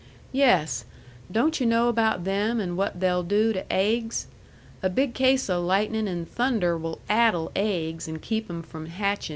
"Yes. 0.31 0.83
Don't 1.31 1.59
yu' 1.59 1.65
know 1.67 1.87
about 1.87 2.23
them, 2.23 2.59
and 2.59 2.75
what 2.75 2.99
they'll 2.99 3.21
do 3.21 3.53
to 3.53 3.63
aiggs? 3.69 4.25
A 4.81 4.89
big 4.89 5.13
case 5.13 5.47
o' 5.47 5.61
lightnin' 5.63 6.07
and 6.07 6.27
thunder 6.27 6.75
will 6.75 7.01
addle 7.07 7.51
aiggs 7.55 8.07
and 8.07 8.19
keep 8.19 8.49
'em 8.49 8.63
from 8.63 8.87
hatchin'. 8.87 9.29